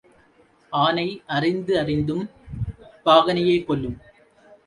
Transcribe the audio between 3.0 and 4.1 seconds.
பாகனையே கொல்லும்.